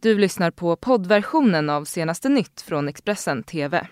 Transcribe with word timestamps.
Du 0.00 0.18
lyssnar 0.18 0.50
på 0.50 0.76
poddversionen 0.76 1.70
av 1.70 1.84
senaste 1.84 2.28
nytt 2.28 2.60
från 2.60 2.88
Expressen 2.88 3.42
TV. 3.42 3.88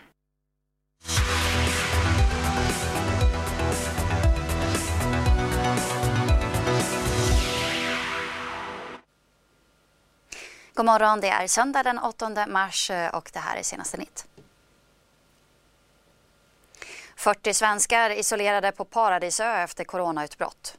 God 10.75 10.87
morgon, 10.87 11.21
det 11.21 11.29
är 11.29 11.47
söndag 11.47 11.83
den 11.83 11.99
8 11.99 12.47
mars 12.47 12.91
eh, 12.91 13.15
och 13.15 13.31
det 13.33 13.39
här 13.39 13.57
är 13.57 13.63
senaste 13.63 13.97
nytt. 13.97 14.27
40 17.17 17.55
svenskar 17.55 18.11
isolerade 18.11 18.73
på 18.73 18.85
Paradisö 18.85 19.63
efter 19.63 19.85
coronautbrott. 19.85 20.79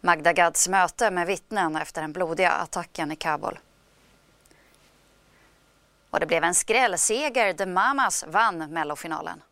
Magda 0.00 0.32
Gads 0.32 0.68
möte 0.68 1.10
med 1.10 1.26
vittnen 1.26 1.76
efter 1.76 2.00
den 2.00 2.12
blodiga 2.12 2.50
attacken 2.50 3.12
i 3.12 3.16
Kabul. 3.16 3.58
Och 6.10 6.20
det 6.20 6.26
blev 6.26 6.44
en 6.44 6.54
skrällseger. 6.54 7.52
The 7.52 7.66
Mamas 7.66 8.24
vann 8.28 8.58
mellofinalen. 8.58 9.42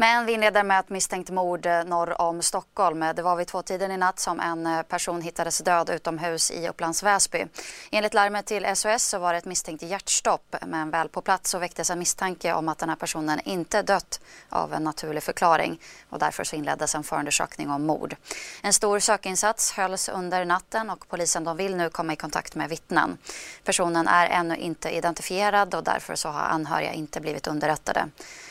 Men 0.00 0.26
vi 0.26 0.32
inleder 0.32 0.62
med 0.62 0.80
ett 0.80 0.88
misstänkt 0.88 1.30
mord 1.30 1.66
eh, 1.66 1.84
norr 1.84 2.20
om 2.20 2.42
Stockholm. 2.42 3.04
Det 3.16 3.22
var 3.22 3.36
vid 3.36 3.46
tvåtiden 3.46 3.90
i 3.90 3.96
natt 3.96 4.18
som 4.18 4.40
en 4.40 4.66
eh, 4.66 4.82
person 4.82 5.22
hittades 5.22 5.58
död 5.58 5.90
utomhus 5.90 6.50
i 6.50 6.68
Upplands 6.68 7.02
Väsby. 7.02 7.46
Enligt 7.90 8.14
larmet 8.14 8.46
till 8.46 8.76
SOS 8.76 9.02
så 9.02 9.18
var 9.18 9.32
det 9.32 9.38
ett 9.38 9.44
misstänkt 9.44 9.82
hjärtstopp 9.82 10.56
men 10.66 10.90
väl 10.90 11.08
på 11.08 11.20
plats 11.20 11.50
så 11.50 11.58
väcktes 11.58 11.90
en 11.90 11.98
misstanke 11.98 12.52
om 12.52 12.68
att 12.68 12.78
den 12.78 12.88
här 12.88 12.96
personen 12.96 13.40
inte 13.44 13.82
dött 13.82 14.20
av 14.48 14.74
en 14.74 14.84
naturlig 14.84 15.22
förklaring 15.22 15.80
och 16.08 16.18
därför 16.18 16.44
så 16.44 16.56
inleddes 16.56 16.94
en 16.94 17.04
förundersökning 17.04 17.70
om 17.70 17.86
mord. 17.86 18.16
En 18.62 18.72
stor 18.72 18.98
sökinsats 18.98 19.72
hölls 19.72 20.08
under 20.08 20.44
natten 20.44 20.90
och 20.90 21.08
polisen 21.08 21.44
de 21.44 21.56
vill 21.56 21.76
nu 21.76 21.90
komma 21.90 22.12
i 22.12 22.16
kontakt 22.16 22.54
med 22.54 22.68
vittnen. 22.68 23.18
Personen 23.64 24.08
är 24.08 24.26
ännu 24.26 24.56
inte 24.56 24.90
identifierad 24.90 25.74
och 25.74 25.84
därför 25.84 26.14
så 26.14 26.28
har 26.28 26.40
anhöriga 26.40 26.92
inte 26.92 27.20
blivit 27.20 27.46
underrättade. 27.46 28.08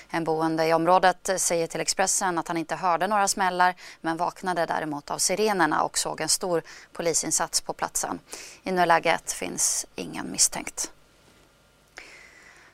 En 0.10 0.24
boende 0.24 0.66
i 0.66 0.74
området 0.74 1.30
säger 1.38 1.68
till 1.68 1.82
Expressen 1.82 2.38
att 2.38 2.48
han 2.48 2.58
inte 2.58 2.76
hörde 2.76 3.08
några 3.08 3.28
smällar 3.28 3.76
men 4.02 4.18
vaknade 4.18 4.66
däremot 4.66 5.12
av 5.12 5.18
sirenerna 5.18 5.84
och 5.84 5.98
såg 5.98 6.22
en 6.22 6.30
stor 6.30 6.62
polisinsats 6.94 7.62
på 7.62 7.74
platsen. 7.74 8.20
I 8.64 8.72
nuläget 8.72 9.32
finns 9.32 9.86
ingen 9.96 10.32
misstänkt. 10.32 10.92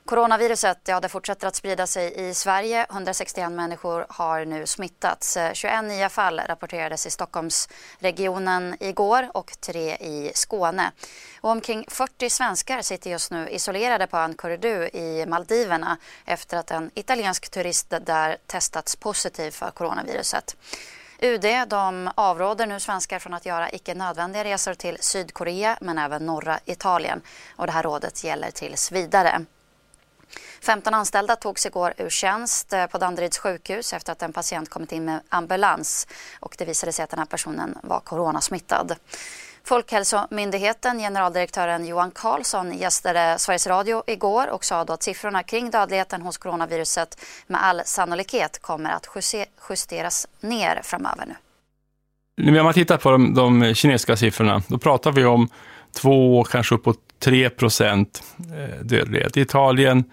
Coronaviruset 0.08 0.80
ja, 0.88 1.00
det 1.00 1.10
fortsätter 1.10 1.48
att 1.48 1.56
sprida 1.56 1.88
sig 1.88 2.30
i 2.30 2.34
Sverige. 2.34 2.86
161 2.90 3.52
människor 3.52 4.06
har 4.10 4.46
nu 4.46 4.68
smittats. 4.68 5.38
Eh, 5.38 5.54
21 5.54 5.84
nya 5.84 6.10
fall 6.10 6.40
rapporterades 6.40 7.06
i 7.06 7.12
Stockholmsregionen 7.12 8.76
igår 8.80 9.30
och 9.34 9.52
tre 9.60 9.96
i 9.96 10.32
Skåne. 10.36 10.92
Och 11.42 11.50
omkring 11.50 11.86
40 11.88 12.30
svenskar 12.30 12.82
sitter 12.82 13.10
just 13.10 13.32
nu 13.32 13.50
isolerade 13.50 14.08
på 14.08 14.18
ön 14.18 14.34
Corridor 14.34 14.96
i 14.96 15.26
Maldiverna 15.28 15.98
efter 16.26 16.58
att 16.58 16.72
en 16.72 16.92
italiensk 16.94 17.50
turist 17.50 17.94
där 18.02 18.38
testats 18.48 18.96
positiv 18.96 19.52
för 19.52 19.72
coronaviruset. 19.72 20.56
UD 21.20 21.46
de 21.68 22.12
avråder 22.16 22.68
nu 22.68 22.80
svenskar 22.80 23.20
från 23.20 23.34
att 23.34 23.46
göra 23.46 23.70
icke 23.70 23.94
nödvändiga 23.94 24.44
resor 24.44 24.74
till 24.74 24.98
Sydkorea 25.00 25.78
men 25.82 25.98
även 25.98 26.26
norra 26.26 26.60
Italien. 26.66 27.22
Och 27.56 27.66
det 27.66 27.72
här 27.72 27.84
rådet 27.84 28.24
gäller 28.24 28.52
tills 28.52 28.92
vidare. 28.92 29.46
15 30.66 30.94
anställda 30.94 31.36
togs 31.36 31.66
igår 31.66 31.94
ur 31.98 32.10
tjänst 32.10 32.74
eh, 32.74 32.86
på 32.86 32.98
Danderyds 32.98 33.38
sjukhus 33.38 33.94
efter 33.94 34.12
att 34.12 34.22
en 34.22 34.34
patient 34.34 34.70
kommit 34.70 34.92
in 34.92 35.06
med 35.06 35.20
ambulans 35.30 36.08
och 36.40 36.56
det 36.58 36.66
visade 36.66 36.92
sig 36.92 37.04
att 37.04 37.10
den 37.10 37.20
här 37.20 37.26
personen 37.26 37.78
var 37.84 38.00
coronasmittad. 38.00 38.96
Folkhälsomyndigheten, 39.64 41.00
generaldirektören 41.00 41.86
Johan 41.86 42.12
Carlsson 42.12 42.78
gästade 42.78 43.36
Sveriges 43.40 43.68
Radio 43.68 44.04
igår 44.08 44.48
och 44.48 44.66
sa 44.66 44.84
då 44.84 44.94
att 44.94 45.04
siffrorna 45.04 45.44
kring 45.44 45.70
dödligheten 45.72 46.22
hos 46.22 46.38
coronaviruset 46.38 47.22
med 47.48 47.64
all 47.64 47.82
sannolikhet 47.86 48.62
kommer 48.62 48.90
att 48.90 49.08
justeras 49.70 50.28
ner 50.42 50.80
framöver 50.84 51.26
nu. 51.26 51.36
När 52.52 52.64
man 52.64 52.74
tittar 52.74 52.98
på 52.98 53.12
de, 53.12 53.34
de 53.34 53.74
kinesiska 53.74 54.18
siffrorna, 54.18 54.62
då 54.68 54.78
pratar 54.78 55.12
vi 55.12 55.26
om 55.26 55.50
2, 55.96 56.44
kanske 56.44 56.76
uppåt 56.76 57.00
3 57.20 57.50
procent 57.50 58.24
eh, 58.38 58.80
dödlighet. 58.86 59.38
I 59.38 59.42
Italien 59.42 60.04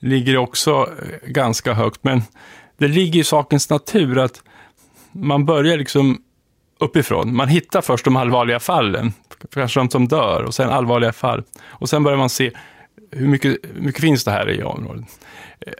ligger 0.00 0.32
det 0.32 0.38
också 0.38 0.70
eh, 0.72 1.28
ganska 1.30 1.74
högt, 1.74 2.04
men 2.04 2.22
det 2.78 2.88
ligger 2.88 3.20
i 3.20 3.24
sakens 3.24 3.70
natur 3.70 4.18
att 4.18 4.42
man 5.12 5.44
börjar 5.44 5.76
liksom 5.76 6.22
uppifrån. 6.78 7.36
Man 7.36 7.48
hittar 7.48 7.80
först 7.80 8.04
de 8.04 8.16
allvarliga 8.16 8.60
fallen, 8.60 9.12
kanske 9.54 9.80
de 9.80 9.90
som 9.90 10.08
dör, 10.08 10.42
och 10.42 10.54
sen 10.54 10.70
allvarliga 10.70 11.12
fall. 11.12 11.42
Och 11.62 11.88
sen 11.88 12.02
börjar 12.02 12.18
man 12.18 12.30
se 12.30 12.50
hur 13.10 13.28
mycket, 13.28 13.56
hur 13.74 13.82
mycket 13.82 14.00
finns 14.00 14.24
det 14.24 14.30
här 14.30 14.50
i 14.50 14.62
området. 14.62 15.04
Eh, 15.60 15.72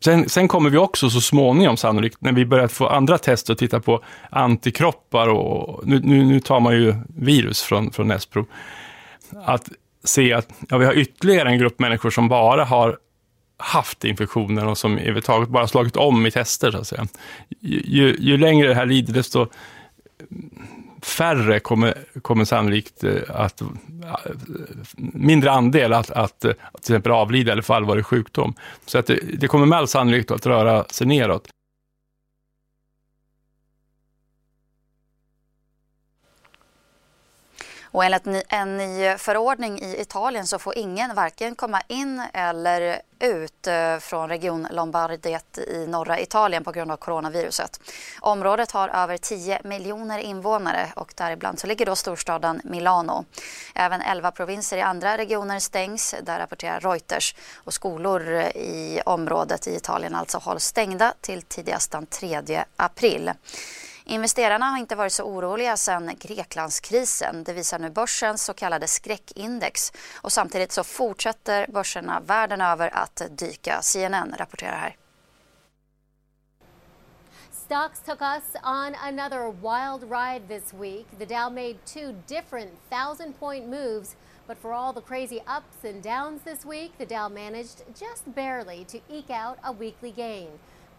sen, 0.00 0.28
sen, 0.28 0.48
kommer 0.48 0.70
vi 0.70 0.78
också 0.78 1.10
så 1.10 1.20
småningom 1.20 1.76
sannolikt, 1.76 2.20
när 2.20 2.32
vi 2.32 2.46
börjar 2.46 2.68
få 2.68 2.86
andra 2.86 3.18
tester 3.18 3.52
och 3.52 3.58
titta 3.58 3.80
på 3.80 4.04
antikroppar 4.30 5.28
och 5.28 5.86
nu, 5.86 6.00
nu, 6.04 6.24
nu 6.24 6.40
tar 6.40 6.60
man 6.60 6.74
ju 6.74 6.94
virus 7.16 7.62
från, 7.62 7.90
från 7.90 8.08
näsprov, 8.08 8.46
att 9.44 9.68
se 10.04 10.32
att 10.32 10.48
ja, 10.68 10.78
vi 10.78 10.84
har 10.84 10.94
ytterligare 10.94 11.48
en 11.48 11.58
grupp 11.58 11.78
människor 11.78 12.10
som 12.10 12.28
bara 12.28 12.64
har 12.64 12.98
haft 13.56 14.04
infektionen 14.04 14.66
och 14.66 14.78
som 14.78 14.92
överhuvudtaget 14.92 15.48
bara 15.48 15.68
slagit 15.68 15.96
om 15.96 16.26
i 16.26 16.30
tester, 16.30 16.70
så 16.70 16.78
att 16.78 16.86
säga. 16.86 17.06
Ju, 17.60 18.16
ju 18.18 18.36
längre 18.36 18.68
det 18.68 18.74
här 18.74 18.86
lider, 18.86 19.12
desto 19.12 19.46
färre 21.04 21.60
kommer, 21.60 21.94
kommer 22.22 22.44
sannolikt 22.44 23.04
eh, 23.04 23.12
att, 23.28 23.60
eh, 23.60 23.68
mindre 24.96 25.50
andel 25.50 25.92
att, 25.92 26.10
att 26.10 26.44
eh, 26.44 26.50
till 26.52 26.94
exempel 26.94 27.12
avlida 27.12 27.52
eller 27.52 27.62
få 27.62 27.74
allvarlig 27.74 28.06
sjukdom. 28.06 28.54
Så 28.86 28.98
att 28.98 29.06
det, 29.06 29.18
det 29.38 29.48
kommer 29.48 29.66
med 29.66 29.78
all 29.78 29.88
sannolikhet 29.88 30.30
att 30.30 30.46
röra 30.46 30.84
sig 30.84 31.06
neråt. 31.06 31.48
Och 37.94 38.04
enligt 38.04 38.44
en 38.48 38.76
ny 38.76 39.18
förordning 39.18 39.78
i 39.82 40.00
Italien 40.00 40.46
så 40.46 40.58
får 40.58 40.78
ingen 40.78 41.14
varken 41.14 41.54
komma 41.54 41.82
in 41.88 42.22
eller 42.32 43.00
ut 43.18 43.66
eh, 43.66 43.98
från 43.98 44.28
region 44.28 44.68
Lombardiet 44.70 45.58
i 45.58 45.86
norra 45.86 46.20
Italien 46.20 46.64
på 46.64 46.72
grund 46.72 46.90
av 46.90 46.96
coronaviruset. 46.96 47.80
Området 48.20 48.70
har 48.70 48.88
över 48.88 49.16
10 49.16 49.60
miljoner 49.64 50.18
invånare 50.18 50.92
och 50.96 51.14
däribland 51.16 51.58
så 51.58 51.66
ligger 51.66 51.86
då 51.86 51.96
storstaden 51.96 52.60
Milano. 52.64 53.24
Även 53.74 54.00
11 54.00 54.30
provinser 54.30 54.76
i 54.76 54.82
andra 54.82 55.18
regioner 55.18 55.58
stängs, 55.58 56.14
där 56.22 56.38
rapporterar 56.38 56.80
Reuters. 56.80 57.34
Och 57.54 57.74
skolor 57.74 58.22
i 58.54 59.00
området 59.06 59.66
i 59.66 59.76
Italien 59.76 60.14
alltså 60.14 60.38
hålls 60.38 60.64
stängda 60.64 61.14
till 61.20 61.42
tidigast 61.42 61.90
den 61.90 62.06
3 62.06 62.64
april. 62.76 63.30
Investerarna 64.06 64.66
har 64.66 64.78
inte 64.78 64.96
varit 64.96 65.12
så 65.12 65.22
oroliga 65.22 65.76
sedan 65.76 66.16
Greklandskrisen. 66.20 67.44
Det 67.44 67.52
visar 67.52 67.78
nu 67.78 67.90
börsens 67.90 68.44
så 68.44 68.54
kallade 68.54 68.86
skräckindex. 68.86 69.92
Och 70.22 70.32
samtidigt 70.32 70.72
så 70.72 70.84
fortsätter 70.84 71.66
börserna 71.66 72.20
världen 72.20 72.60
över 72.60 72.94
att 72.94 73.22
dyka. 73.30 73.82
CNN 73.82 74.34
rapporterar 74.38 74.76
här. 74.76 74.96
Stocks 77.52 78.00
took 78.00 78.20
us 78.20 78.56
on 78.62 78.94
another 78.94 79.50
wild 79.50 80.10
ride 80.10 80.48
this 80.48 80.74
week. 80.74 81.06
The 81.18 81.24
Dow 81.24 81.50
made 81.50 81.78
two 81.86 82.12
different 82.26 82.70
thousand 82.90 83.40
point 83.40 83.68
moves. 83.68 84.16
But 84.46 84.58
for 84.58 84.72
all 84.72 84.92
the 84.92 85.00
crazy 85.00 85.40
ups 85.46 85.84
and 85.84 86.02
downs 86.02 86.42
this 86.42 86.66
week, 86.66 86.92
the 86.98 87.06
Dow 87.06 87.28
managed 87.30 87.82
just 87.98 88.34
barely 88.34 88.84
to 88.84 89.00
eke 89.08 89.30
out 89.30 89.58
a 89.64 89.72
weekly 89.72 90.10
gain. 90.10 90.48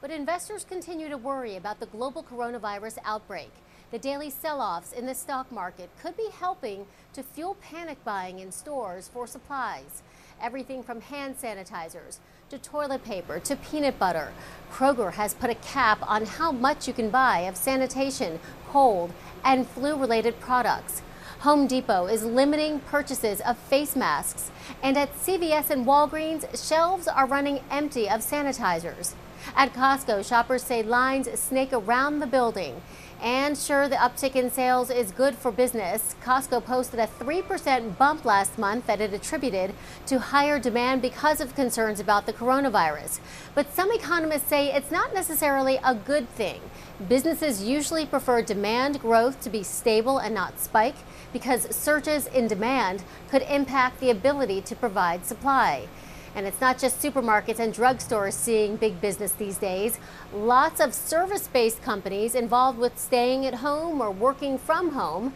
But 0.06 0.14
investors 0.14 0.64
continue 0.64 1.10
to 1.10 1.18
worry 1.18 1.56
about 1.56 1.80
the 1.80 1.88
global 1.88 2.22
coronavirus 2.22 3.00
outbreak. 3.04 3.50
The 3.90 3.98
daily 3.98 4.30
sell 4.30 4.62
offs 4.62 4.94
in 4.94 5.08
the 5.08 5.16
stock 5.16 5.52
market 5.52 5.90
could 6.00 6.16
be 6.16 6.30
helping 6.32 6.86
to 7.14 7.24
fuel 7.24 7.58
panic 7.60 7.98
buying 8.04 8.38
in 8.38 8.52
stores 8.52 9.08
for 9.08 9.26
supplies. 9.26 10.04
Everything 10.40 10.84
from 10.84 11.02
hand 11.02 11.38
sanitizers 11.42 12.20
to 12.52 12.60
toilet 12.60 13.04
paper 13.04 13.40
to 13.40 13.56
peanut 13.56 13.98
butter. 13.98 14.32
Kroger 14.72 15.14
has 15.14 15.34
put 15.34 15.50
a 15.50 15.56
cap 15.56 15.98
on 16.08 16.28
how 16.28 16.52
much 16.52 16.88
you 16.88 16.94
can 16.94 17.10
buy 17.10 17.40
of 17.40 17.58
sanitation, 17.58 18.40
cold, 18.68 19.12
and 19.44 19.66
flu 19.68 19.98
related 19.98 20.40
products. 20.40 21.02
Home 21.40 21.66
Depot 21.66 22.06
is 22.06 22.24
limiting 22.24 22.80
purchases 22.82 23.42
of 23.42 23.58
face 23.58 23.96
masks, 23.96 24.52
and 24.84 25.00
at 25.00 25.16
CVS 25.16 25.72
and 25.72 25.84
Walgreens, 25.84 26.46
shelves 26.70 27.08
are 27.08 27.26
running 27.26 27.62
empty 27.72 28.08
of 28.08 28.22
sanitizers. 28.22 29.16
At 29.58 29.74
Costco, 29.74 30.28
shoppers 30.28 30.64
say 30.64 30.84
lines 30.84 31.30
snake 31.40 31.72
around 31.72 32.20
the 32.20 32.28
building. 32.28 32.82
And 33.22 33.58
sure, 33.58 33.88
the 33.88 33.96
uptick 33.96 34.36
in 34.36 34.52
sales 34.52 34.90
is 34.90 35.12
good 35.12 35.36
for 35.36 35.50
business. 35.50 36.14
Costco 36.22 36.66
posted 36.66 37.00
a 37.00 37.08
3% 37.08 37.98
bump 37.98 38.26
last 38.26 38.60
month 38.60 38.86
that 38.88 39.00
it 39.00 39.14
attributed 39.14 39.74
to 40.08 40.20
higher 40.20 40.60
demand 40.60 41.02
because 41.02 41.40
of 41.40 41.56
concerns 41.56 42.02
about 42.02 42.26
the 42.26 42.34
coronavirus. 42.34 43.22
But 43.56 43.74
some 43.74 43.94
economists 43.94 44.50
say 44.50 44.74
it's 44.74 44.92
not 44.92 45.14
necessarily 45.14 45.80
a 45.86 45.96
good 45.96 46.28
thing. 46.32 46.60
Businesses 47.08 47.64
usually 47.64 48.06
prefer 48.06 48.42
demand 48.42 49.00
growth 49.00 49.40
to 49.42 49.50
be 49.50 49.64
stable 49.64 50.18
and 50.18 50.36
not 50.36 50.60
spike 50.60 50.96
because 51.32 51.74
surges 51.74 52.28
in 52.28 52.48
demand 52.48 53.04
could 53.30 53.44
impact 53.44 54.02
the 54.02 54.10
ability 54.10 54.60
to 54.62 54.76
provide 54.76 55.26
supply. 55.26 55.88
And 56.36 56.46
it's 56.46 56.62
not 56.62 56.78
just 56.78 57.02
supermarkets 57.02 57.60
and 57.60 57.74
drugstores 57.74 58.34
seeing 58.34 58.76
big 58.76 59.00
business 59.02 59.32
these 59.32 59.58
days. 59.58 59.98
Lots 60.34 60.80
of 60.80 60.94
service 60.94 61.48
based 61.48 61.82
companies 61.82 62.36
involved 62.36 62.78
with 62.78 63.00
staying 63.00 63.46
at 63.46 63.56
home 63.56 64.02
or 64.02 64.12
working 64.12 64.58
from 64.58 64.92
home 64.92 65.34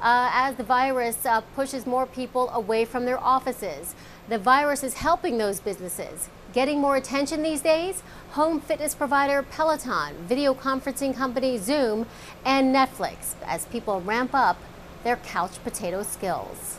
uh, 0.00 0.30
as 0.32 0.56
the 0.56 0.64
virus 0.64 1.24
uh, 1.24 1.40
pushes 1.54 1.86
more 1.86 2.06
people 2.06 2.50
away 2.50 2.84
from 2.84 3.04
their 3.04 3.22
offices. 3.22 3.94
The 4.28 4.38
virus 4.38 4.82
is 4.82 4.94
helping 4.94 5.38
those 5.38 5.60
businesses. 5.60 6.28
Getting 6.52 6.80
more 6.80 6.96
attention 6.96 7.42
these 7.42 7.60
days? 7.60 8.02
Home 8.30 8.60
fitness 8.60 8.94
provider 8.94 9.42
Peloton, 9.42 10.14
video 10.26 10.54
conferencing 10.54 11.14
company 11.14 11.58
Zoom, 11.58 12.06
and 12.44 12.74
Netflix 12.74 13.34
as 13.46 13.66
people 13.66 14.00
ramp 14.00 14.30
up 14.34 14.58
their 15.04 15.16
couch 15.16 15.62
potato 15.62 16.02
skills. 16.02 16.78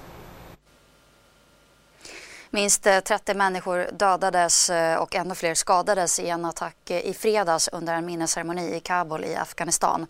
Minst 2.53 2.87
eh, 2.87 2.99
30 2.99 3.33
människor 3.33 3.89
dödades 3.93 4.69
eh, 4.69 4.97
och 4.97 5.15
ännu 5.15 5.35
fler 5.35 5.53
skadades 5.53 6.19
i 6.19 6.29
en 6.29 6.45
attack 6.45 6.89
eh, 6.89 7.05
i 7.05 7.13
fredags 7.13 7.67
under 7.67 7.93
en 7.93 8.05
minnesceremoni 8.05 8.75
i 8.75 8.79
Kabul 8.79 9.25
i 9.25 9.35
Afghanistan. 9.35 10.07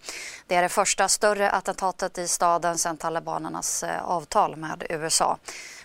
Det 0.48 0.56
är 0.56 0.62
det 0.62 0.70
första 0.70 1.08
större 1.08 1.50
attentatet 1.50 2.18
i 2.18 2.28
staden 2.28 2.78
sedan 2.78 2.98
talibanernas 2.98 3.84
avtal 4.04 4.56
med 4.56 4.84
USA. 4.90 5.38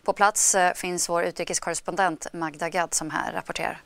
På 0.04 0.12
plats 0.12 0.56
finns 0.74 1.08
vår 1.08 1.22
utrikeskorrespondent 1.22 2.26
Magda 2.32 2.68
Gad 2.68 2.94
som 2.94 3.10
här 3.10 3.32
rapporterar. 3.32 3.80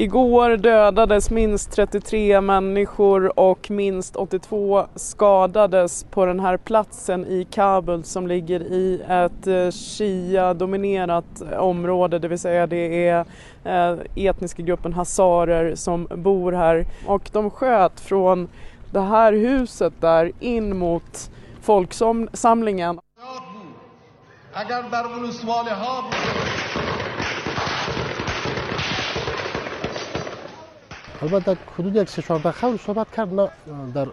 Igår 0.00 0.56
dödades 0.56 1.30
minst 1.30 1.72
33 1.72 2.40
människor 2.40 3.40
och 3.40 3.70
minst 3.70 4.16
82 4.16 4.86
skadades 4.94 6.04
på 6.04 6.26
den 6.26 6.40
här 6.40 6.56
platsen 6.56 7.26
i 7.26 7.46
Kabul 7.50 8.04
som 8.04 8.26
ligger 8.26 8.60
i 8.60 9.02
ett 9.08 9.46
eh, 9.46 9.70
Shia-dominerat 9.70 11.42
område, 11.58 12.18
det 12.18 12.28
vill 12.28 12.38
säga 12.38 12.66
det 12.66 13.08
är 13.08 13.24
eh, 13.64 13.98
etniska 14.14 14.62
gruppen 14.62 14.92
hazarer 14.92 15.74
som 15.74 16.08
bor 16.10 16.52
här. 16.52 16.86
Och 17.06 17.30
de 17.32 17.50
sköt 17.50 18.00
från 18.00 18.48
det 18.92 19.00
här 19.00 19.32
huset 19.32 19.92
där 20.00 20.32
in 20.40 20.78
mot 20.78 21.30
folksamlingen. 21.62 23.00
البته 31.22 31.56
حدود 31.78 31.96
یک 31.96 32.08
سه 32.08 32.22
چهار 32.22 32.40
دقیقه 32.40 32.76
صحبت 32.76 33.10
کرد 33.16 33.34
نه 33.34 33.50
در 33.94 34.06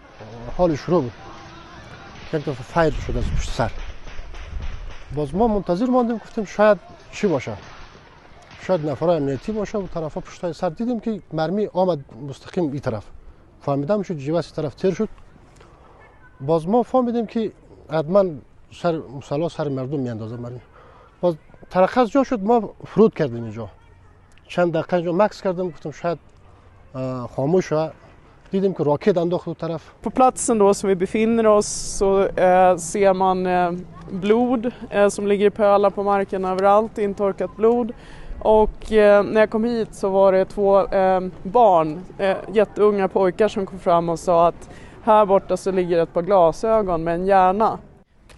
حال 0.57 0.75
شروع 0.75 1.01
بود 1.01 1.11
یک 2.33 2.41
دفعه 2.41 2.53
فایر 2.53 2.93
شد 2.93 3.17
از 3.17 3.23
پشت 3.23 3.49
سر 3.49 3.71
باز 5.15 5.35
ما 5.35 5.47
منتظر 5.47 5.85
ماندیم 5.85 6.17
گفتیم 6.17 6.45
شاید 6.45 6.77
چی 7.11 7.27
باشه 7.27 7.53
شاید 8.61 8.89
نفرای 8.89 9.17
امنیتی 9.17 9.51
باشه 9.51 9.77
و 9.77 9.87
طرفا 9.87 10.21
پشت 10.21 10.51
سر 10.51 10.69
دیدیم 10.69 10.99
که 10.99 11.21
مرمی 11.33 11.67
آمد 11.73 11.99
مستقیم 12.29 12.71
این 12.71 12.79
طرف 12.79 13.05
فهمیدم 13.61 14.01
شد 14.01 14.17
جیوس 14.17 14.53
طرف 14.53 14.75
تیر 14.75 14.93
شد 14.93 15.09
باز 16.41 16.67
ما 16.67 16.83
فهمیدیم 16.83 17.25
که 17.25 17.51
حتما 17.89 18.25
سر 18.71 18.97
مسلا 18.97 19.49
سر 19.49 19.67
مردم 19.67 19.99
میاندازه 19.99 20.37
مرمی 20.37 20.61
باز 21.21 21.35
ترخص 21.69 22.07
جا 22.07 22.23
شد 22.23 22.43
ما 22.43 22.73
فرود 22.85 23.13
کردیم 23.13 23.43
اینجا 23.43 23.69
چند 24.47 24.73
دقیقه 24.73 24.93
اینجا 24.93 25.11
مکس 25.11 25.41
کردیم 25.41 25.69
گفتم 25.69 25.91
شاید 25.91 26.19
خاموش 27.36 27.72
didim 28.52 28.74
ki 28.74 28.84
roket 28.84 29.16
انداخت 29.16 29.58
طرف. 29.58 29.94
På 30.02 30.10
platsen 30.10 30.58
då 30.58 30.74
som 30.74 30.88
vi 30.88 30.94
befinner 30.94 31.46
oss 31.46 31.66
så 31.98 32.26
eh, 32.26 32.76
ser 32.76 33.14
man 33.14 33.46
eh, 33.46 33.72
blod 34.10 34.72
eh, 34.90 35.08
som 35.08 35.26
ligger 35.26 35.46
i 35.46 35.50
pölar 35.50 35.90
på 35.90 36.02
marken 36.02 36.44
överallt, 36.44 36.98
intorkat 36.98 37.56
blod. 37.56 37.92
Och 38.40 38.92
eh, 38.92 39.22
när 39.22 39.40
jag 39.40 39.50
kom 39.50 39.64
hit 39.64 39.94
så 39.94 40.08
var 40.08 40.32
det 40.32 40.44
två 40.44 40.86
eh, 40.86 41.20
barn, 41.42 42.00
eh, 42.18 42.36
jätteunga 42.52 43.08
pojkar 43.08 43.48
som 43.48 43.66
kom 43.66 43.78
fram 43.78 44.08
och 44.08 44.18
sa 44.18 44.48
att 44.48 44.70
här 45.02 45.26
borta 45.26 45.56
så 45.56 45.70
ligger 45.70 46.02
ett 46.02 46.12
par 46.12 46.22
glasögon 46.22 47.04
med 47.04 47.14
en 47.14 47.26
hjärna. 47.26 47.78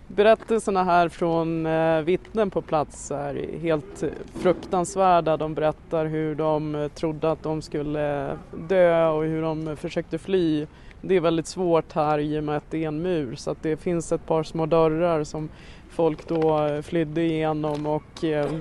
Berättelserna 0.08 0.84
här 0.84 1.10
från 1.10 1.66
eh, 1.66 2.02
vittnen 2.02 2.50
på 2.50 2.62
plats 2.62 3.12
är 3.12 3.60
helt 3.60 4.04
fruktansvärda. 4.34 5.38
De 5.38 5.54
berättar 5.54 6.06
hur 6.06 6.36
de 6.36 6.76
eh, 6.76 6.88
trodde 6.88 7.32
att 7.32 7.44
de 7.44 7.62
skulle 7.62 8.32
eh, 8.32 8.38
dö 8.68 9.08
och 9.08 9.24
hur 9.24 9.42
de 9.42 9.78
försökte 9.78 10.18
fly. 10.18 10.68
Det 11.02 11.16
är 11.16 11.22
väldigt 11.22 11.48
svårt 11.48 11.94
här 11.94 12.20
i 12.20 12.40
och 12.40 12.44
med 12.44 12.58
att 12.58 12.72
det 12.72 12.84
är 12.84 12.88
en 12.88 13.02
mur 13.02 13.36
så 13.36 13.52
att 13.52 13.64
det 13.64 13.78
finns 13.78 14.12
ett 14.12 14.26
par 14.26 14.44
små 14.44 14.66
dörrar 14.66 15.24
som 15.24 15.50
folk 15.98 16.28
då 16.28 16.66
eh, 16.66 16.82
flydde 16.82 17.22
igenom 17.22 17.86
och 17.86 18.24
eh, 18.24 18.52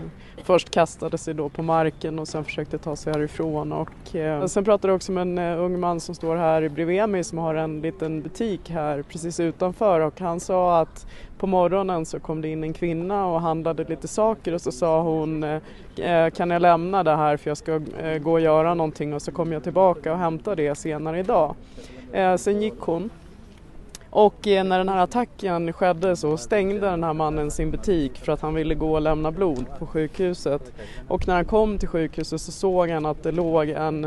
först 0.44 0.70
kastade 0.70 1.18
sig 1.18 1.34
då 1.34 1.48
på 1.48 1.62
marken 1.62 2.18
och 2.18 2.28
sen 2.28 2.44
försökte 2.44 2.78
ta 2.78 2.96
sig 2.96 3.12
härifrån. 3.12 3.72
Och, 3.72 4.16
eh, 4.16 4.46
sen 4.46 4.64
pratade 4.64 4.90
jag 4.90 4.96
också 4.96 5.12
med 5.12 5.22
en 5.22 5.38
eh, 5.38 5.64
ung 5.64 5.80
man 5.80 6.00
som 6.00 6.14
står 6.14 6.36
här 6.36 6.68
bredvid 6.68 7.08
mig 7.08 7.24
som 7.24 7.38
har 7.38 7.54
en 7.54 7.80
liten 7.80 8.22
butik 8.22 8.70
här 8.70 9.02
precis 9.02 9.40
utanför 9.40 10.00
och 10.00 10.20
han 10.20 10.40
sa 10.40 10.80
att 10.80 11.06
på 11.38 11.46
morgonen 11.46 12.06
så 12.06 12.20
kom 12.20 12.40
det 12.40 12.48
in 12.48 12.64
en 12.64 12.72
kvinna 12.72 13.26
och 13.26 13.40
handlade 13.40 13.84
lite 13.84 14.08
saker 14.08 14.54
och 14.54 14.60
så 14.60 14.72
sa 14.72 15.02
hon 15.02 15.44
eh, 15.44 15.60
eh 15.96 16.30
kan 16.30 16.50
jag 16.50 16.62
lämna 16.62 17.02
det 17.02 17.16
här 17.16 17.36
för 17.36 17.50
jag 17.50 17.56
ska 17.56 17.80
eh, 18.00 18.18
gå 18.18 18.32
och 18.32 18.40
göra 18.40 18.74
någonting 18.74 19.14
och 19.14 19.22
så 19.22 19.32
kommer 19.32 19.52
jag 19.52 19.62
tillbaka 19.62 20.12
och 20.12 20.18
hämtar 20.18 20.56
det 20.56 20.74
senare 20.74 21.20
idag. 21.20 21.54
Eh, 22.12 22.36
sen 22.36 22.62
gick 22.62 22.80
hon 22.80 23.10
och 24.16 24.48
eh, 24.48 24.64
när 24.64 24.78
den 24.78 24.88
här 24.88 24.98
attacken 24.98 25.72
skedde 25.72 26.16
så 26.16 26.36
stängde 26.36 26.80
den 26.80 27.04
här 27.04 27.12
mannen 27.12 27.50
sin 27.50 27.70
butik 27.70 28.18
för 28.18 28.32
att 28.32 28.40
han 28.40 28.54
ville 28.54 28.74
gå 28.74 28.92
och 28.92 29.00
lämna 29.00 29.30
blod 29.30 29.64
på 29.78 29.86
sjukhuset. 29.86 30.72
Och 31.08 31.28
när 31.28 31.34
han 31.34 31.44
kom 31.44 31.78
till 31.78 31.88
sjukhuset 31.88 32.40
så 32.40 32.52
såg 32.52 32.90
han 32.90 33.06
att 33.06 33.22
det 33.22 33.32
låg 33.32 33.68
en 33.68 34.06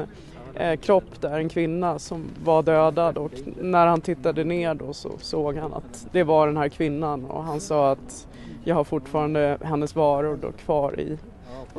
eh, 0.56 0.80
kropp 0.80 1.22
där, 1.22 1.40
en 1.40 1.50
kvinna 1.50 2.00
som 2.00 2.26
var 2.44 2.64
dödad 2.64 3.18
och 3.18 3.32
när 3.62 3.88
han 3.88 4.02
tittade 4.02 4.44
ner 4.44 4.74
då 4.74 4.94
så 4.94 5.12
såg 5.20 5.58
han 5.58 5.74
att 5.74 6.08
det 6.12 6.24
var 6.24 6.48
den 6.48 6.58
här 6.58 6.70
kvinnan 6.70 7.26
och 7.26 7.44
han 7.44 7.60
sa 7.60 7.92
att 7.92 8.28
jag 8.64 8.76
har 8.76 8.84
fortfarande 8.84 9.58
hennes 9.62 9.96
varor 9.96 10.40
då 10.42 10.52
kvar 10.52 11.00
i, 11.00 11.18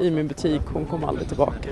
i 0.00 0.10
min 0.10 0.28
butik, 0.28 0.62
hon 0.72 0.84
kom 0.84 1.04
aldrig 1.04 1.28
tillbaka. 1.28 1.70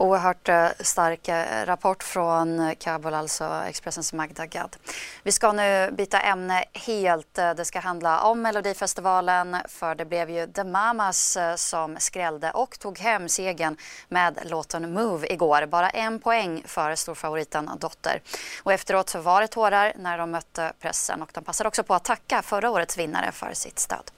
Oerhört 0.00 0.48
eh, 0.48 0.68
stark 0.80 1.28
eh, 1.28 1.66
rapport 1.66 2.02
från 2.02 2.74
Kabul, 2.78 3.14
alltså 3.14 3.62
Expressens 3.68 4.12
Magda 4.12 4.46
Gad. 4.46 4.76
Vi 5.22 5.32
ska 5.32 5.52
nu 5.52 5.90
byta 5.90 6.20
ämne 6.20 6.64
helt. 6.72 7.38
Eh, 7.38 7.54
det 7.54 7.64
ska 7.64 7.80
handla 7.80 8.20
om 8.20 8.42
Melodifestivalen 8.42 9.56
för 9.68 9.94
det 9.94 10.04
blev 10.04 10.30
ju 10.30 10.46
The 10.46 10.64
Mamas 10.64 11.38
som 11.56 11.96
skrällde 11.98 12.50
och 12.50 12.78
tog 12.78 12.98
hem 12.98 13.28
segern 13.28 13.76
med 14.08 14.38
låten 14.44 14.92
Move 14.92 15.32
igår. 15.32 15.66
Bara 15.66 15.90
en 15.90 16.20
poäng 16.20 16.62
för 16.66 16.94
storfavoriten 16.94 17.70
Dotter. 17.80 18.22
Och 18.62 18.72
efteråt 18.72 19.08
så 19.08 19.20
var 19.20 19.40
det 19.40 19.48
tårar 19.48 19.92
när 19.96 20.18
de 20.18 20.30
mötte 20.30 20.72
pressen 20.80 21.22
och 21.22 21.30
de 21.32 21.44
passade 21.44 21.68
också 21.68 21.82
på 21.82 21.94
att 21.94 22.04
tacka 22.04 22.42
förra 22.42 22.70
årets 22.70 22.98
vinnare 22.98 23.32
för 23.32 23.50
sitt 23.54 23.78
stöd. 23.78 24.10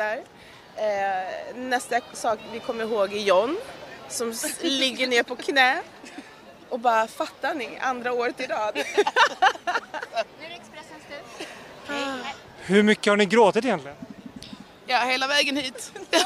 Där. 0.00 0.22
Eh, 0.76 1.56
nästa 1.56 2.00
sak 2.12 2.38
vi 2.52 2.60
kommer 2.60 2.84
ihåg 2.84 3.12
är 3.12 3.20
John 3.20 3.56
som 4.08 4.34
ligger 4.60 5.06
ner 5.06 5.22
på 5.22 5.36
knä 5.36 5.82
och 6.68 6.80
bara 6.80 7.06
fattar 7.06 7.54
ni, 7.54 7.78
andra 7.80 8.12
året 8.12 8.40
i 8.40 8.46
rad. 8.46 8.74
nu 8.74 8.80
är 10.44 10.48
det 10.48 10.54
Expressens 10.54 11.04
tur. 11.08 11.22
Hur 12.60 12.82
mycket 12.82 13.06
har 13.06 13.16
ni 13.16 13.26
gråtit 13.26 13.64
egentligen? 13.64 13.96
Ja, 14.86 14.98
hela 14.98 15.26
vägen 15.26 15.56
hit. 15.56 15.92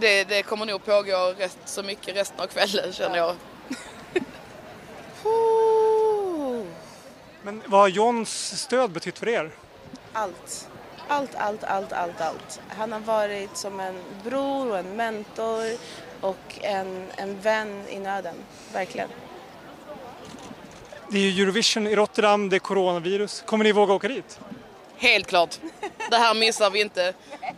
det, 0.00 0.24
det 0.24 0.42
kommer 0.42 0.66
nog 0.66 0.84
pågå 0.84 1.34
rest, 1.38 1.58
så 1.64 1.82
mycket 1.82 2.16
resten 2.16 2.40
av 2.40 2.46
kvällen 2.46 2.92
känner 2.92 3.16
jag. 3.16 3.36
Men 7.42 7.62
vad 7.66 7.80
har 7.80 7.88
Johns 7.88 8.60
stöd 8.60 8.90
betytt 8.90 9.18
för 9.18 9.28
er? 9.28 9.50
Allt. 10.12 10.68
Allt, 11.08 11.34
allt, 11.34 11.64
allt, 11.64 11.92
allt, 11.92 12.20
allt. 12.20 12.60
Han 12.68 12.92
har 12.92 13.00
varit 13.00 13.56
som 13.56 13.80
en 13.80 13.94
bror 14.24 14.70
och 14.70 14.78
en 14.78 14.96
mentor 14.96 15.64
och 16.20 16.58
en, 16.60 17.06
en 17.16 17.40
vän 17.40 17.84
i 17.88 17.98
nöden, 17.98 18.34
verkligen. 18.72 19.08
Det 21.10 21.18
är 21.18 21.22
ju 21.22 21.42
Eurovision 21.42 21.86
i 21.86 21.96
Rotterdam, 21.96 22.48
det 22.48 22.56
är 22.56 22.60
coronavirus. 22.60 23.42
Kommer 23.46 23.64
ni 23.64 23.72
våga 23.72 23.94
åka 23.94 24.08
dit? 24.08 24.40
Helt 24.96 25.26
klart. 25.26 25.58
Det 26.10 26.16
här 26.16 26.34
missar 26.34 26.70
vi 26.70 26.80
inte. 26.80 27.12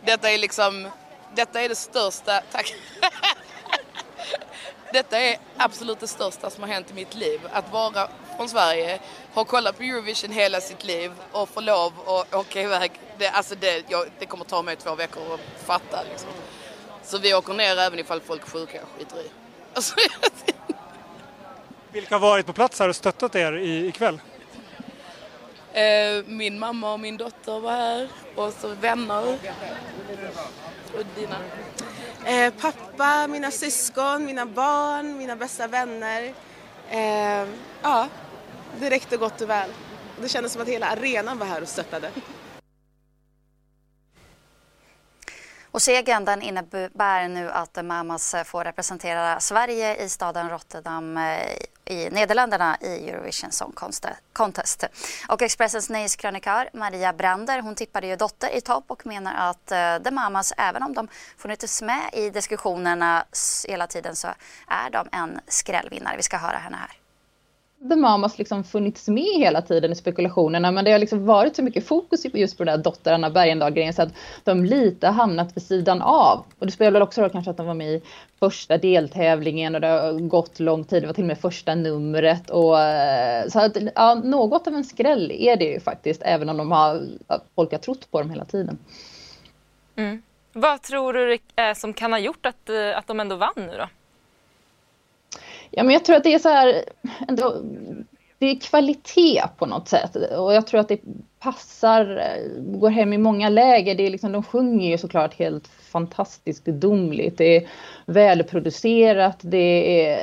Detta 0.05 0.31
är 0.31 0.37
liksom, 0.37 0.89
detta 1.35 1.61
är 1.61 1.69
det 1.69 1.75
största, 1.75 2.41
tack. 2.51 2.73
Detta 4.93 5.19
är 5.19 5.37
absolut 5.57 5.99
det 5.99 6.07
största 6.07 6.49
som 6.49 6.63
har 6.63 6.69
hänt 6.69 6.91
i 6.91 6.93
mitt 6.93 7.15
liv. 7.15 7.39
Att 7.51 7.71
vara 7.71 8.09
från 8.39 8.49
Sverige, 8.49 8.99
ha 9.33 9.45
kollat 9.45 9.77
på 9.77 9.83
Eurovision 9.83 10.31
hela 10.31 10.61
sitt 10.61 10.83
liv 10.83 11.11
och 11.31 11.49
få 11.49 11.61
lov 11.61 11.93
att 12.05 12.35
åka 12.35 12.61
iväg. 12.61 12.91
Det, 13.17 13.27
alltså 13.27 13.55
det, 13.55 13.83
jag, 13.89 14.07
det 14.19 14.25
kommer 14.25 14.45
ta 14.45 14.61
mig 14.61 14.75
två 14.75 14.95
veckor 14.95 15.33
att 15.33 15.65
fatta 15.65 16.03
liksom. 16.09 16.29
Så 17.03 17.17
vi 17.17 17.33
åker 17.33 17.53
ner 17.53 17.77
även 17.77 17.99
ifall 17.99 18.21
folk 18.21 18.41
är 18.43 18.49
sjuka 18.49 18.81
och 18.81 18.99
skiter 18.99 19.21
i. 19.21 19.29
Alltså, 19.73 19.95
Vilka 21.91 22.15
har 22.15 22.19
varit 22.19 22.45
på 22.45 22.53
plats 22.53 22.79
här 22.79 22.89
och 22.89 22.95
stöttat 22.95 23.35
er 23.35 23.53
i, 23.53 23.87
ikväll? 23.87 24.21
Eh, 25.73 26.25
min 26.25 26.59
mamma 26.59 26.93
och 26.93 26.99
min 26.99 27.17
dotter 27.17 27.59
var 27.59 27.71
här 27.71 28.07
och 28.35 28.53
så 28.53 28.67
vänner. 28.67 29.37
Och 30.97 31.05
dina? 31.15 31.35
Eh, 32.25 32.53
pappa, 32.53 33.27
mina 33.27 33.51
syskon, 33.51 34.25
mina 34.25 34.45
barn, 34.45 35.17
mina 35.17 35.35
bästa 35.35 35.67
vänner. 35.67 36.33
Eh, 36.89 37.47
ja, 37.81 38.07
det 38.79 38.89
räckte 38.89 39.17
gott 39.17 39.41
och 39.41 39.49
väl. 39.49 39.69
Det 40.21 40.29
kändes 40.29 40.53
som 40.53 40.61
att 40.61 40.67
hela 40.67 40.87
arenan 40.87 41.37
var 41.37 41.45
här 41.45 41.61
och 41.61 41.67
stöttade. 41.67 42.11
Och 45.71 45.81
segern 45.81 46.25
den 46.25 46.41
innebär 46.41 47.27
nu 47.27 47.51
att 47.51 47.85
Mamas 47.85 48.33
eh, 48.33 48.43
får 48.43 48.63
representera 48.63 49.39
Sverige 49.39 50.03
i 50.03 50.09
staden 50.09 50.49
Rotterdam 50.49 51.17
eh, 51.17 51.53
i 51.85 52.09
Nederländerna 52.09 52.77
i 52.81 53.09
Eurovision 53.09 53.51
Song 53.51 53.73
Contest. 54.33 54.83
Och 55.27 55.41
Expressens 55.41 55.89
nyhetskrönikör 55.89 56.69
Maria 56.73 57.13
Brander 57.13 57.61
hon 57.61 57.75
tippade 57.75 58.07
ju 58.07 58.15
Dotter 58.15 58.55
i 58.55 58.61
topp 58.61 58.85
och 58.87 59.05
menar 59.05 59.49
att 59.49 59.71
eh, 59.71 59.97
The 60.03 60.11
Mamas, 60.11 60.53
även 60.57 60.83
om 60.83 60.93
de 60.93 61.07
funnits 61.37 61.81
med 61.81 62.09
i 62.13 62.29
diskussionerna 62.29 63.25
hela 63.67 63.87
tiden 63.87 64.15
så 64.15 64.27
är 64.67 64.89
de 64.89 65.07
en 65.11 65.39
skrällvinnare. 65.47 66.17
Vi 66.17 66.23
ska 66.23 66.37
höra 66.37 66.57
henne 66.57 66.77
här. 66.77 67.08
The 67.79 67.95
Mamas 67.95 68.37
liksom 68.37 68.63
funnits 68.63 69.07
med 69.07 69.39
hela 69.39 69.61
tiden 69.61 69.91
i 69.91 69.95
spekulationerna 69.95 70.71
men 70.71 70.85
det 70.85 70.91
har 70.91 70.99
liksom 70.99 71.25
varit 71.25 71.55
så 71.55 71.63
mycket 71.63 71.87
fokus 71.87 72.25
just 72.33 72.57
på 72.57 72.63
den 72.63 72.77
där 72.77 72.83
dotter 72.83 73.13
Anna 73.13 73.29
Bergendahl-grejen 73.29 73.93
så 73.93 74.01
att 74.01 74.13
de 74.43 74.65
lite 74.65 75.07
har 75.07 75.13
hamnat 75.13 75.57
vid 75.57 75.63
sidan 75.63 76.01
av. 76.01 76.45
Och 76.59 76.65
det 76.65 76.71
spelar 76.71 76.91
väl 76.91 77.01
också 77.01 77.21
roll 77.21 77.29
kanske 77.29 77.51
att 77.51 77.57
de 77.57 77.65
var 77.67 77.73
med 77.73 77.87
i 77.87 78.01
första 78.39 78.77
deltävlingen 78.77 79.75
och 79.75 79.81
det 79.81 79.87
har 79.87 80.13
gått 80.13 80.59
lång 80.59 80.83
tid, 80.83 81.03
det 81.03 81.07
var 81.07 81.13
till 81.13 81.23
och 81.23 81.27
med 81.27 81.37
första 81.37 81.75
numret 81.75 82.49
och 82.49 82.79
eh, 82.79 83.47
så 83.47 83.59
att 83.59 83.77
ja, 83.95 84.13
något 84.13 84.67
av 84.67 84.73
en 84.73 84.83
skräll 84.83 85.31
är 85.31 85.55
det 85.55 85.65
ju 85.65 85.79
faktiskt 85.79 86.21
även 86.25 86.49
om 86.49 86.57
de 86.57 86.71
har, 86.71 87.01
folk 87.55 87.71
har 87.71 87.79
trott 87.79 88.11
på 88.11 88.19
dem 88.21 88.29
hela 88.29 88.45
tiden. 88.45 88.77
Mm. 89.95 90.21
Vad 90.53 90.81
tror 90.81 91.13
du 91.13 91.37
är 91.55 91.73
som 91.73 91.93
kan 91.93 92.11
ha 92.11 92.19
gjort 92.19 92.45
att, 92.45 92.69
eh, 92.69 92.97
att 92.97 93.07
de 93.07 93.19
ändå 93.19 93.35
vann 93.35 93.53
nu 93.55 93.77
då? 93.77 93.87
Ja, 95.71 95.83
men 95.83 95.93
jag 95.93 96.05
tror 96.05 96.15
att 96.15 96.23
det 96.23 96.33
är 96.33 96.39
så 96.39 96.49
här, 96.49 96.83
ändå, 97.27 97.55
det 98.37 98.45
är 98.45 98.59
kvalitet 98.59 99.43
på 99.57 99.65
något 99.65 99.87
sätt 99.87 100.15
och 100.15 100.53
jag 100.53 100.67
tror 100.67 100.79
att 100.79 100.87
det 100.87 101.01
passar, 101.39 102.17
eh, 102.17 102.63
går 102.63 102.89
hem 102.89 103.13
i 103.13 103.17
många 103.17 103.49
läger. 103.49 103.95
Det 103.95 104.05
är 104.05 104.11
liksom, 104.11 104.31
de 104.31 104.43
sjunger 104.43 104.89
ju 104.89 104.97
såklart 104.97 105.33
helt 105.33 105.69
fantastiskt 105.89 106.63
gudomligt. 106.63 107.37
Det 107.37 107.57
är 107.57 107.67
välproducerat, 108.05 109.37
det 109.41 110.01
är 110.01 110.19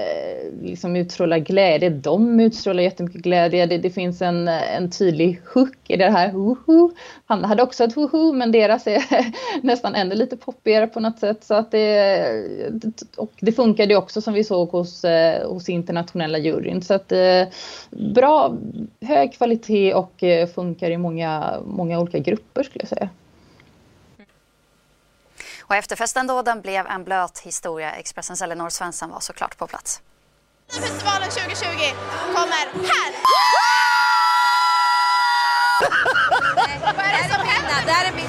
liksom 0.62 0.96
utstrålar 0.96 1.38
glädje. 1.38 1.90
De 1.90 2.40
utstrålar 2.40 2.82
jättemycket 2.82 3.22
glädje. 3.22 3.66
Det, 3.66 3.78
det 3.78 3.90
finns 3.90 4.22
en, 4.22 4.48
en 4.48 4.90
tydlig 4.90 5.40
hook 5.54 5.76
i 5.88 5.96
det 5.96 6.10
här. 6.10 6.30
hoho! 6.30 6.90
Han 7.26 7.44
hade 7.44 7.62
också 7.62 7.84
ett 7.84 7.94
hoho, 7.94 8.32
men 8.32 8.52
deras 8.52 8.86
är 8.86 9.02
nästan 9.62 9.94
ännu 9.94 10.14
lite 10.14 10.36
poppigare 10.36 10.86
på 10.86 11.00
något 11.00 11.18
sätt. 11.18 11.44
Så 11.44 11.54
att 11.54 11.70
det, 11.70 12.26
och 13.16 13.32
det 13.40 13.52
funkade 13.52 13.96
också 13.96 14.20
som 14.20 14.34
vi 14.34 14.44
såg 14.44 14.68
hos, 14.68 15.04
eh, 15.04 15.48
hos 15.48 15.68
internationella 15.68 16.38
juryn. 16.38 16.82
Så 16.82 16.94
att 16.94 17.12
eh, 17.12 17.42
bra, 17.90 18.56
hög 19.00 19.32
kvalitet 19.32 19.94
och 19.94 20.22
eh, 20.22 20.46
funkar 20.46 20.90
i 20.90 20.96
många, 20.96 21.54
många 21.66 22.00
olika 22.00 22.18
grupper 22.18 22.62
skulle 22.62 22.82
jag 22.82 22.88
säga. 22.88 23.08
Och 25.68 25.74
efterfesten 25.76 26.26
då, 26.26 26.42
den 26.42 26.60
blev 26.60 26.86
en 26.86 27.04
blöt 27.04 27.38
historia. 27.38 27.92
Expressens 27.92 28.42
Elinor 28.42 28.68
Svensson 28.70 29.10
var 29.10 29.20
såklart 29.20 29.58
på 29.58 29.66
plats. 29.66 30.00
Festivalen 30.72 31.30
2020 31.30 31.66
kommer 32.34 32.66
här! 32.92 33.12
Vad 36.96 37.04
är 37.06 37.22
det 37.22 37.34
som 37.34 37.46
händer? 37.48 37.86
Det 37.86 37.92
här 37.92 38.08
är 38.08 38.12
min, 38.16 38.28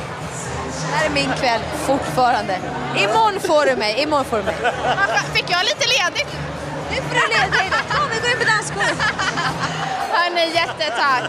det 0.91 0.96
här 0.96 1.06
är 1.06 1.10
min 1.10 1.32
kväll 1.39 1.62
fortfarande. 1.86 2.60
Imorgon 2.98 3.39
får 3.39 3.65
du 3.65 3.75
mig, 3.75 4.01
imorgon 4.03 4.25
får 4.25 4.38
du 4.38 4.44
mig. 4.44 4.56
Fick 5.34 5.50
jag 5.50 5.63
lite 5.65 5.86
ledigt? 5.96 6.32
Nu 6.91 6.96
får 6.96 7.15
du 7.15 7.27
ledigt. 7.38 7.74
Kom, 7.91 8.10
vi 8.13 8.20
går 8.20 8.29
in 8.32 8.38
på 8.38 8.46
dansgolvet. 8.53 9.00
Hörni, 10.17 10.46
jättetack. 10.62 11.24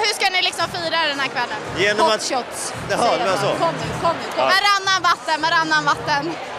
Hur 0.00 0.12
ska 0.18 0.24
ni 0.36 0.42
liksom 0.42 0.66
fira 0.74 0.98
den 1.12 1.20
här 1.20 1.28
kvällen? 1.34 1.58
Genom 1.78 2.06
Hot 2.06 2.14
att... 2.14 2.22
shots. 2.30 2.72
Jaha, 2.90 3.10
det 3.18 3.24
var 3.30 3.36
så. 3.36 3.50
Kom 3.64 3.74
nu, 3.82 3.88
kom 4.02 4.14
nu. 4.22 4.26
Kom. 4.36 4.46
Varannan 4.54 4.91
vatten, 5.02 5.42
varannan 5.42 5.84
vatten. 5.84 6.51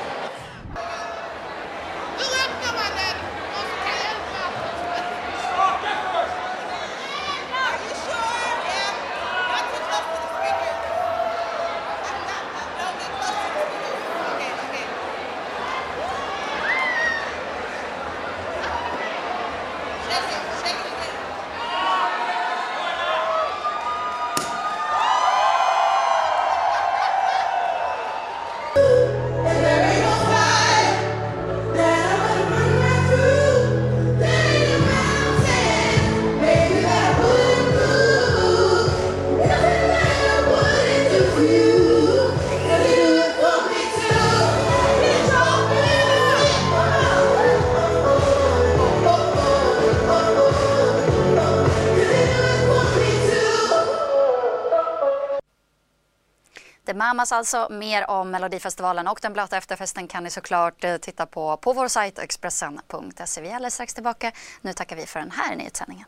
The 56.93 56.97
Mamas 56.97 57.31
alltså. 57.31 57.67
Mer 57.69 58.09
om 58.09 58.31
Melodifestivalen 58.31 59.07
och 59.07 59.19
den 59.21 59.33
blöta 59.33 59.57
efterfesten 59.57 60.07
kan 60.07 60.23
ni 60.23 60.29
såklart 60.29 60.83
eh, 60.83 60.97
titta 60.97 61.25
på 61.25 61.57
på 61.57 61.73
vår 61.73 61.87
sajt 61.87 62.19
Expressen.se. 62.19 63.41
Vi 63.41 63.49
är 63.49 63.55
alldeles 63.55 63.73
strax 63.73 63.93
tillbaka. 63.93 64.31
Nu 64.61 64.73
tackar 64.73 64.95
vi 64.95 65.05
för 65.05 65.19
den 65.19 65.31
här 65.31 65.55
nyhetssändningen. 65.55 66.05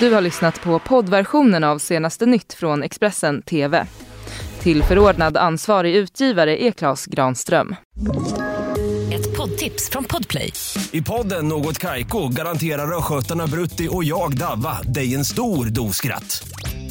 Du 0.00 0.14
har 0.14 0.20
lyssnat 0.20 0.60
på 0.60 0.78
poddversionen 0.78 1.64
av 1.64 1.78
senaste 1.78 2.26
nytt 2.26 2.54
från 2.54 2.82
Expressen 2.82 3.42
TV. 3.42 3.86
Tillförordnad 4.60 5.36
ansvarig 5.36 5.94
utgivare 5.94 6.64
är 6.64 6.70
Klas 6.70 7.06
Granström. 7.06 7.76
Ett 9.12 9.36
poddtips 9.36 9.90
från 9.90 10.04
Podplay. 10.04 10.52
I 10.92 11.02
podden 11.02 11.48
Något 11.48 11.78
Kaiko 11.78 12.28
garanterar 12.28 12.98
östgötarna 12.98 13.46
Brutti 13.46 13.88
och 13.90 14.04
jag, 14.04 14.36
Davva, 14.36 14.82
dig 14.82 15.14
en 15.14 15.24
stor 15.24 15.66
dos 15.66 15.96
skratt. 15.96 16.53